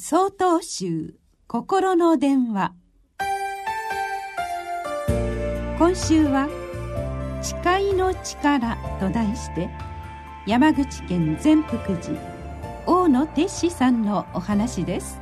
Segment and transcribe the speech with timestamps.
[0.00, 1.16] 総統集
[1.48, 2.72] 心の電話。
[5.76, 6.48] 今週は
[7.42, 9.68] 「誓いの力」と題して
[10.46, 12.16] 山口県善福寺
[12.86, 15.20] 大野哲司さんのお話です。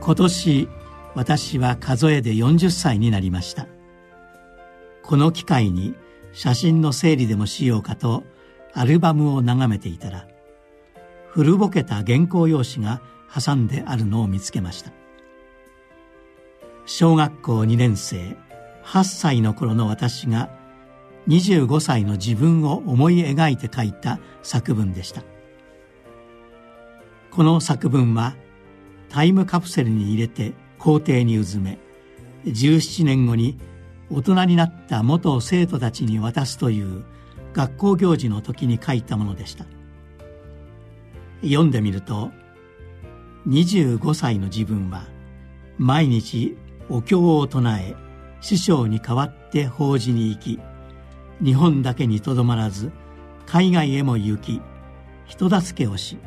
[0.00, 0.68] 今年
[1.14, 3.66] 私は数えで40歳になりました。
[5.02, 5.94] この機会に
[6.32, 8.24] 写真の整理でもしようかと
[8.72, 10.26] アルバムを眺めていたら
[11.32, 13.00] 古ぼけた原稿用紙が
[13.32, 14.92] 挟んであるのを見つけました。
[16.86, 18.36] 小学校2年生
[18.84, 20.50] 8歳の頃の私が
[21.28, 25.22] 25歳の自分を思い描いて書いた作文でした。
[27.30, 28.34] この作文は
[29.08, 31.78] タイムカプセルに入れて校庭にうずめ
[32.44, 33.58] 17年後に
[34.10, 37.04] 大人になった元生徒たちに渡すという
[37.52, 39.64] 学校行事の時に書いたものでした。
[41.42, 42.30] 読んでみると
[43.48, 45.06] 25歳の自分は
[45.78, 46.56] 毎日
[46.88, 47.94] お経を唱え
[48.40, 50.60] 師匠に代わって法事に行き
[51.42, 52.92] 日本だけにとどまらず
[53.46, 54.60] 海外へも行き
[55.26, 56.18] 人助けをし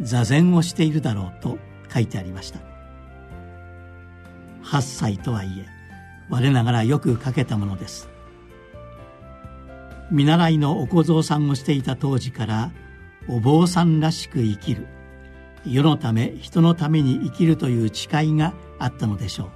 [0.00, 1.58] 座禅をしているだろうと
[1.92, 2.60] 書いてありました。
[4.62, 5.66] 8歳とはいえ
[6.28, 8.08] 我ながらよく書けたものです。
[10.10, 12.72] 見習いのお小僧さんをしていた当時から
[13.32, 14.88] お坊さんらしく生きる。
[15.64, 19.50] 世のため人のために生きるという誓いがあったのでしょう。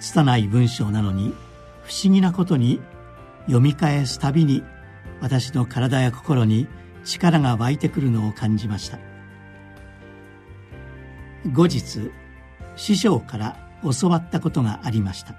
[0.00, 1.34] 拙い文章なのに
[1.82, 2.80] 不思議なことに
[3.44, 4.62] 読み返すたびに
[5.20, 6.66] 私の体や心に
[7.04, 8.98] 力が湧いてくるのを感じました。
[11.52, 12.10] 後日
[12.76, 15.34] 師匠から教わったことがありました。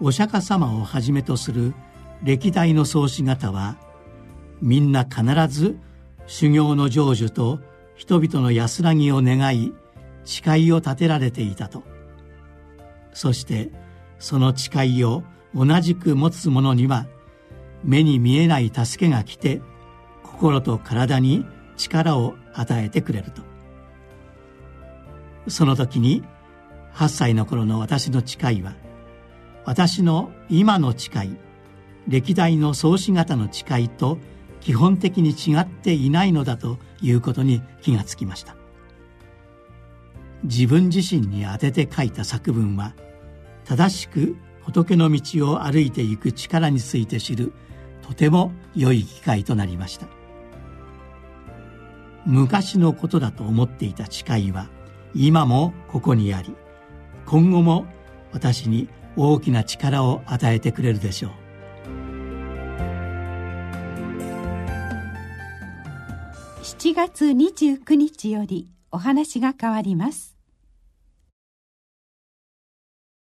[0.00, 1.72] お釈迦様をはじめとする
[2.24, 3.76] 歴代の創始方は
[4.60, 5.76] みんな必ず
[6.26, 7.60] 修行の成就と
[7.94, 9.72] 人々の安らぎを願い
[10.24, 11.82] 誓いを立てられていたと。
[13.12, 13.70] そして
[14.18, 15.22] その誓いを
[15.54, 17.06] 同じく持つ者には
[17.84, 19.62] 目に見えない助けが来て
[20.22, 21.46] 心と体に
[21.76, 23.42] 力を与えてくれると。
[25.48, 26.22] その時に
[26.94, 28.74] 8歳の頃の私の誓いは
[29.64, 31.36] 私の今の誓い
[32.08, 34.18] 歴代の創始型の誓いと
[34.66, 38.56] 基本的に違っていないのだということに気がつきました。
[40.42, 42.92] 自分自身に当てて書いた作文は
[43.64, 47.52] 正しく仏の道を歩いていく力について知る
[48.02, 50.08] とても良い機会となりました。
[52.24, 54.68] 昔のことだと思っていた誓いは
[55.14, 56.56] 今もここにあり
[57.24, 57.86] 今後も
[58.32, 61.45] 私に大きな力を与えてくれるでしょう。
[66.66, 70.35] 7月29日よりお話が変わります。